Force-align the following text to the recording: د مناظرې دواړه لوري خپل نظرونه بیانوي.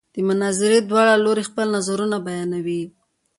د 0.13 0.17
مناظرې 0.29 0.79
دواړه 0.89 1.13
لوري 1.25 1.43
خپل 1.49 1.67
نظرونه 1.77 2.17
بیانوي. 2.27 2.83